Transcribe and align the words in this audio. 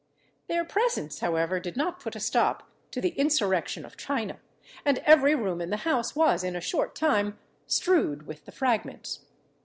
Their 0.47 0.65
presence, 0.65 1.19
however, 1.19 1.59
did 1.59 1.77
not 1.77 1.99
put 1.99 2.15
a 2.15 2.19
stop 2.19 2.67
to 2.89 2.99
the 3.01 3.09
insurrection 3.09 3.85
of 3.85 3.97
china, 3.97 4.39
and 4.83 4.97
every 5.05 5.35
room 5.35 5.61
in 5.61 5.69
the 5.69 5.77
house 5.85 6.15
was 6.15 6.43
in 6.43 6.55
a 6.55 6.59
short 6.59 6.95
time 6.95 7.37
strewed 7.67 8.25
with 8.25 8.45
the 8.45 8.51
fragments. 8.51 9.27